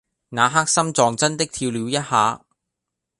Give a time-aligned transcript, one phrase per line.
[0.29, 2.41] 那刻心臟真的跳了一下